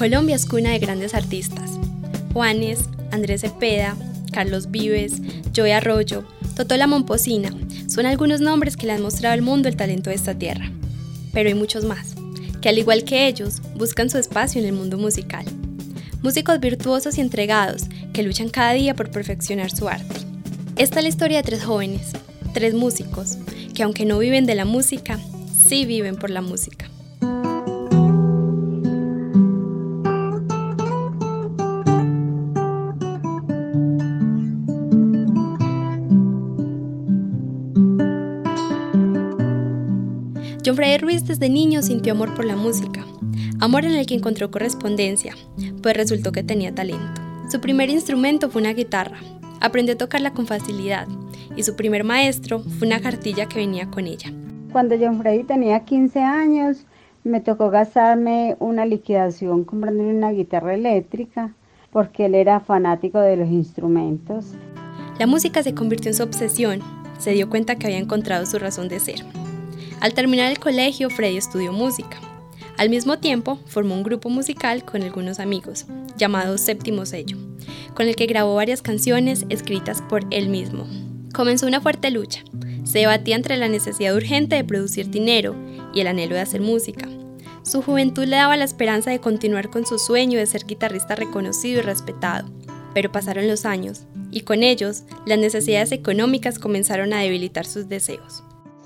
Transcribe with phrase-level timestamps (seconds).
[0.00, 1.72] Colombia es cuna de grandes artistas.
[2.32, 3.98] Juanes, Andrés Cepeda,
[4.32, 5.20] Carlos Vives,
[5.54, 6.24] Joey Arroyo,
[6.56, 7.50] Totola Momposina
[7.86, 10.72] son algunos nombres que le han mostrado al mundo el talento de esta tierra.
[11.34, 12.14] Pero hay muchos más,
[12.62, 15.44] que al igual que ellos, buscan su espacio en el mundo musical.
[16.22, 17.82] Músicos virtuosos y entregados
[18.14, 20.16] que luchan cada día por perfeccionar su arte.
[20.76, 22.12] Esta es la historia de tres jóvenes,
[22.54, 23.36] tres músicos,
[23.74, 25.20] que aunque no viven de la música,
[25.54, 26.89] sí viven por la música.
[40.64, 43.02] John Freddy Ruiz desde niño sintió amor por la música,
[43.60, 45.34] amor en el que encontró correspondencia,
[45.82, 47.22] pues resultó que tenía talento.
[47.50, 49.18] Su primer instrumento fue una guitarra,
[49.60, 51.08] aprendió a tocarla con facilidad
[51.56, 54.32] y su primer maestro fue una cartilla que venía con ella.
[54.70, 56.84] Cuando John Freddy tenía 15 años,
[57.24, 61.54] me tocó gastarme una liquidación comprándole una guitarra eléctrica
[61.90, 64.52] porque él era fanático de los instrumentos.
[65.18, 66.80] La música se convirtió en su obsesión,
[67.18, 69.24] se dio cuenta que había encontrado su razón de ser.
[70.00, 72.18] Al terminar el colegio, Freddy estudió música.
[72.78, 75.84] Al mismo tiempo, formó un grupo musical con algunos amigos,
[76.16, 77.36] llamado Séptimo Sello,
[77.94, 80.86] con el que grabó varias canciones escritas por él mismo.
[81.34, 82.42] Comenzó una fuerte lucha.
[82.84, 85.54] Se debatía entre la necesidad urgente de producir dinero
[85.92, 87.06] y el anhelo de hacer música.
[87.62, 91.80] Su juventud le daba la esperanza de continuar con su sueño de ser guitarrista reconocido
[91.80, 92.50] y respetado.
[92.94, 98.42] Pero pasaron los años, y con ellos, las necesidades económicas comenzaron a debilitar sus deseos.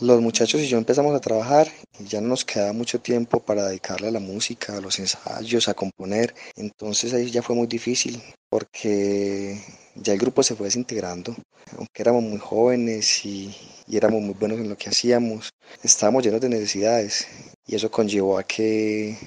[0.00, 1.66] Los muchachos y yo empezamos a trabajar
[1.98, 5.68] y ya no nos quedaba mucho tiempo para dedicarle a la música, a los ensayos,
[5.68, 6.36] a componer.
[6.54, 9.60] Entonces ahí ya fue muy difícil porque
[9.96, 11.34] ya el grupo se fue desintegrando.
[11.76, 13.52] Aunque éramos muy jóvenes y,
[13.90, 15.50] éramos muy buenos en lo que hacíamos,
[15.82, 17.26] estábamos llenos de necesidades
[17.66, 19.18] y eso conllevó a que,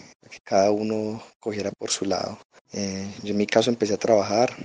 [0.45, 2.39] cada uno cogiera por su lado.
[2.71, 4.55] Eh, yo en mi caso empecé a trabajar,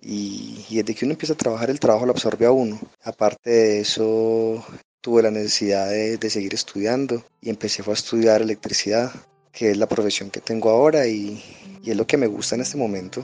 [0.00, 2.80] y, y, desde que uno empieza a trabajar el trabajo lo absorbe a uno.
[3.04, 4.64] Aparte de eso,
[5.02, 9.12] tuve la necesidad de, seguir estudiando y empecé a estudiar electricidad,
[9.52, 11.42] que es la profesión que tengo ahora y,
[11.82, 13.22] y es lo que me gusta en este momento.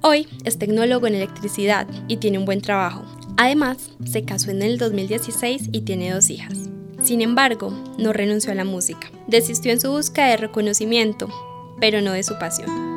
[0.00, 3.04] Hoy es tecnólogo en electricidad y tiene un buen trabajo.
[3.36, 6.54] Además, se casó en el 2016 y tiene dos hijas.
[7.04, 9.10] Sin embargo, no renunció a la música.
[9.28, 11.28] Desistió en su búsqueda de reconocimiento,
[11.80, 12.89] pero no de su pasión.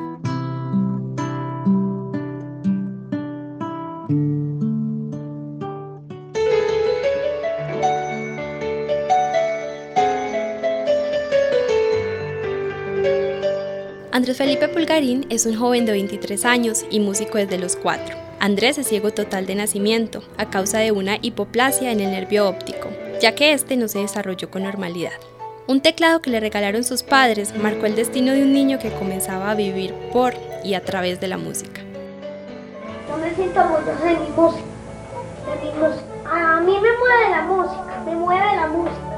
[14.14, 18.16] Andrés Felipe Pulgarín es un joven de 23 años y músico desde los 4.
[18.40, 22.90] Andrés es ciego total de nacimiento a causa de una hipoplasia en el nervio óptico,
[23.20, 25.14] ya que este no se desarrolló con normalidad.
[25.66, 29.50] Un teclado que le regalaron sus padres marcó el destino de un niño que comenzaba
[29.50, 31.82] a vivir por y a través de la música.
[33.10, 34.64] Yo me siento orgulloso de mi música.
[35.50, 36.06] De mi música.
[36.32, 39.13] A mí me mueve la música, me mueve la música.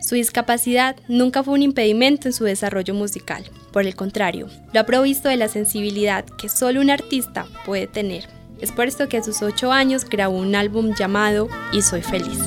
[0.00, 4.84] Su discapacidad nunca fue un impedimento en su desarrollo musical, por el contrario, lo ha
[4.84, 8.24] provisto de la sensibilidad que solo un artista puede tener.
[8.60, 12.38] Es por esto que a sus 8 años grabó un álbum llamado Y Soy Feliz.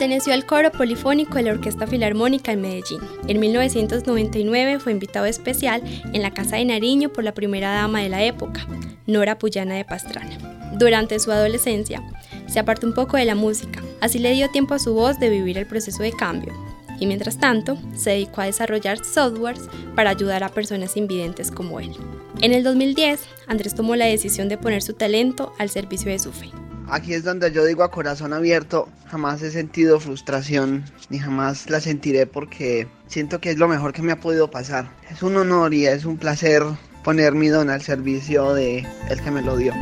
[0.00, 3.02] Perteneció al coro polifónico de la Orquesta Filarmónica en Medellín.
[3.28, 5.82] En 1999 fue invitado especial
[6.14, 8.66] en la Casa de Nariño por la primera dama de la época,
[9.06, 10.38] Nora Puyana de Pastrana.
[10.78, 12.02] Durante su adolescencia,
[12.46, 15.28] se apartó un poco de la música, así le dio tiempo a su voz de
[15.28, 16.54] vivir el proceso de cambio,
[16.98, 21.92] y mientras tanto se dedicó a desarrollar softwares para ayudar a personas invidentes como él.
[22.40, 26.32] En el 2010, Andrés tomó la decisión de poner su talento al servicio de su
[26.32, 26.48] fe.
[26.92, 31.80] Aquí es donde yo digo a corazón abierto, jamás he sentido frustración ni jamás la
[31.80, 34.90] sentiré porque siento que es lo mejor que me ha podido pasar.
[35.08, 36.64] Es un honor y es un placer
[37.04, 39.72] poner mi don al servicio de el que me lo dio.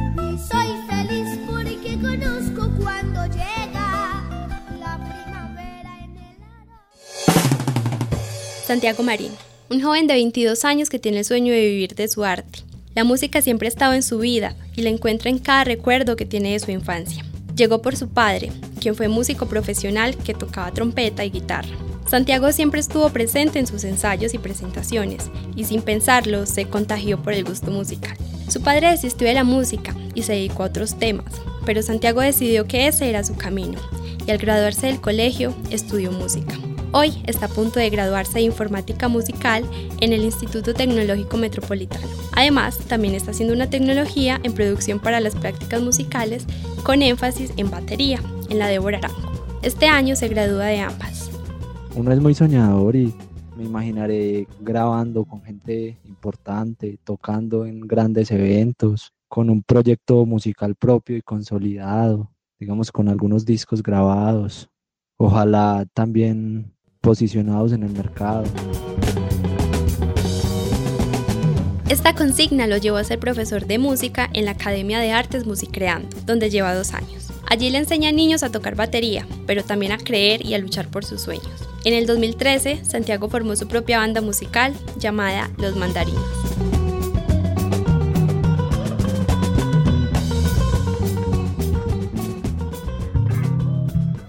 [0.51, 4.23] Soy feliz porque conozco cuando llega
[4.79, 6.37] la primavera en el
[8.67, 9.33] Santiago Marín,
[9.71, 12.68] un joven de 22 años que tiene el sueño de vivir de su arte.
[12.99, 16.27] La música siempre ha estado en su vida y la encuentra en cada recuerdo que
[16.27, 17.25] tiene de su infancia.
[17.55, 18.51] Llegó por su padre,
[18.81, 21.77] quien fue músico profesional que tocaba trompeta y guitarra.
[22.09, 27.35] Santiago siempre estuvo presente en sus ensayos y presentaciones, y sin pensarlo se contagió por
[27.35, 28.17] el gusto musical.
[28.49, 31.33] Su padre desistió de la música y se dedicó a otros temas,
[31.65, 33.79] pero Santiago decidió que ese era su camino,
[34.27, 36.59] y al graduarse del colegio estudió música.
[36.91, 39.63] Hoy está a punto de graduarse de informática musical
[40.01, 42.07] en el Instituto Tecnológico Metropolitano.
[42.35, 46.47] Además, también está haciendo una tecnología en producción para las prácticas musicales
[46.85, 49.33] con énfasis en batería, en la Débora Arango.
[49.63, 51.31] Este año se gradúa de ambas.
[51.95, 53.13] Uno es muy soñador y
[53.55, 61.19] me imaginaré grabando con gente importante, tocando en grandes eventos, con un proyecto musical propio
[61.19, 64.71] y consolidado, digamos con algunos discos grabados.
[65.19, 68.45] Ojalá también posicionados en el mercado.
[71.89, 76.15] Esta consigna lo llevó a ser profesor de música en la Academia de Artes Musicreando,
[76.27, 77.29] donde lleva dos años.
[77.49, 80.89] Allí le enseña a niños a tocar batería, pero también a creer y a luchar
[80.89, 81.49] por sus sueños.
[81.85, 86.23] En el 2013, Santiago formó su propia banda musical llamada Los Mandarinos.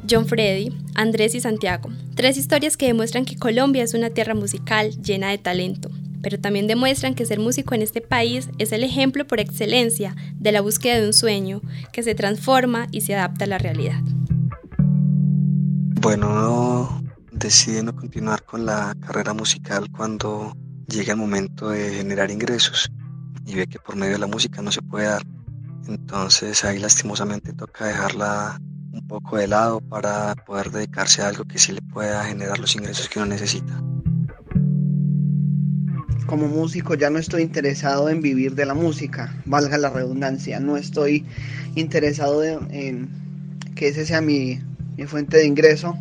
[0.10, 1.90] John Freddy, Andrés y Santiago.
[2.20, 5.90] Tres historias que demuestran que Colombia es una tierra musical llena de talento,
[6.22, 10.52] pero también demuestran que ser músico en este país es el ejemplo por excelencia de
[10.52, 11.62] la búsqueda de un sueño
[11.94, 14.02] que se transforma y se adapta a la realidad.
[16.02, 17.02] Bueno,
[17.32, 20.52] decidí no continuar con la carrera musical cuando
[20.90, 22.92] llega el momento de generar ingresos
[23.46, 25.24] y ve que por medio de la música no se puede dar.
[25.88, 28.60] Entonces ahí lastimosamente toca dejarla
[28.92, 32.76] un poco de lado para poder dedicarse a algo que sí le pueda generar los
[32.76, 33.82] ingresos que uno necesita.
[36.26, 40.78] Como músico ya no estoy interesado en vivir de la música, valga la redundancia, no
[40.78, 41.26] estoy
[41.76, 43.10] interesado en
[43.76, 44.60] que ese sea mi,
[44.98, 45.98] mi fuente de ingreso.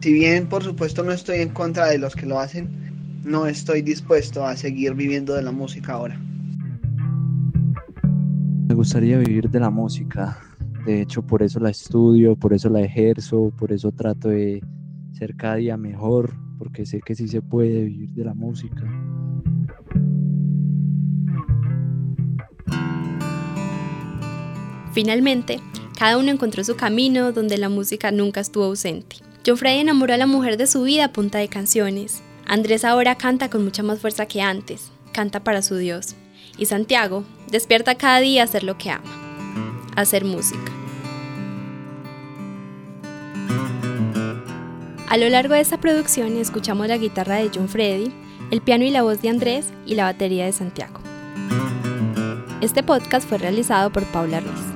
[0.00, 2.68] Si bien por supuesto no estoy en contra de los que lo hacen,
[3.24, 6.18] no estoy dispuesto a seguir viviendo de la música ahora.
[8.66, 10.38] Me gustaría vivir de la música,
[10.84, 14.62] de hecho, por eso la estudio, por eso la ejerzo, por eso trato de
[15.12, 18.82] ser cada día mejor, porque sé que sí se puede vivir de la música.
[24.92, 25.60] Finalmente,
[25.98, 29.16] cada uno encontró su camino donde la música nunca estuvo ausente.
[29.46, 32.22] John Freddy enamoró a la mujer de su vida a punta de canciones.
[32.46, 36.16] Andrés ahora canta con mucha más fuerza que antes, canta para su Dios.
[36.58, 39.19] Y Santiago despierta cada día a hacer lo que ama
[39.96, 40.72] hacer música.
[45.08, 48.12] A lo largo de esta producción escuchamos la guitarra de John Freddy,
[48.52, 51.00] el piano y la voz de Andrés y la batería de Santiago.
[52.60, 54.69] Este podcast fue realizado por Paula Ruiz.